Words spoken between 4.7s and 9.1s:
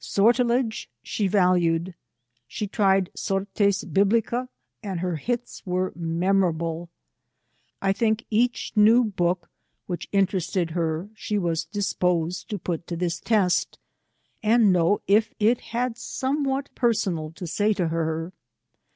and her hits were memorable. I think each new